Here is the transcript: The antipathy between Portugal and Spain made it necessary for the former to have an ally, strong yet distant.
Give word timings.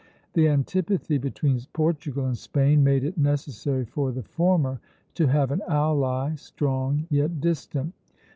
The 0.33 0.47
antipathy 0.47 1.19
between 1.19 1.59
Portugal 1.73 2.25
and 2.25 2.35
Spain 2.35 2.83
made 2.83 3.03
it 3.03 3.19
necessary 3.19 3.85
for 3.85 4.11
the 4.11 4.23
former 4.23 4.79
to 5.13 5.27
have 5.27 5.51
an 5.51 5.61
ally, 5.67 6.33
strong 6.33 7.05
yet 7.11 7.39
distant. 7.39 7.93